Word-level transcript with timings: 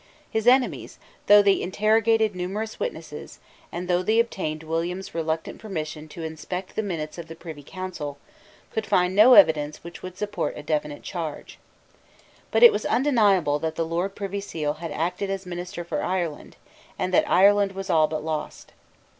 His 0.31 0.47
enemies, 0.47 0.97
though 1.27 1.43
they 1.43 1.61
interrogated 1.61 2.33
numerous 2.33 2.79
witnesses, 2.79 3.37
and 3.71 3.87
though 3.87 4.01
they 4.01 4.19
obtained 4.19 4.63
William's 4.63 5.13
reluctant 5.13 5.59
permission 5.61 6.07
to 6.07 6.23
inspect 6.23 6.75
the 6.75 6.81
minutes 6.81 7.19
of 7.19 7.27
the 7.27 7.35
Privy 7.35 7.61
Council, 7.61 8.17
could 8.71 8.87
find 8.87 9.15
no 9.15 9.35
evidence 9.35 9.83
which 9.83 10.01
would 10.01 10.17
support 10.17 10.57
a 10.57 10.63
definite 10.63 11.03
charge, 11.03 11.59
But 12.49 12.63
it 12.63 12.71
was 12.71 12.83
undeniable 12.83 13.59
that 13.59 13.75
the 13.75 13.85
Lord 13.85 14.15
Privy 14.15 14.41
Seal 14.41 14.73
had 14.73 14.89
acted 14.91 15.29
as 15.29 15.45
minister 15.45 15.83
for 15.83 16.01
Ireland, 16.01 16.55
and 16.97 17.13
that 17.13 17.29
Ireland 17.29 17.73
was 17.73 17.91
all 17.91 18.07
but 18.07 18.23
lost. 18.23 18.71